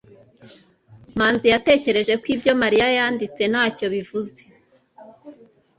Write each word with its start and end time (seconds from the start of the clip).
manzi 1.17 1.47
yatekereje 1.53 2.13
ko 2.21 2.25
ibyo 2.35 2.53
mariya 2.61 2.87
yanditse 2.97 3.41
ntacyo 3.51 3.85
bivuze 3.93 4.39